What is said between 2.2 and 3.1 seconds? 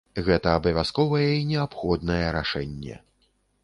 рашэнне.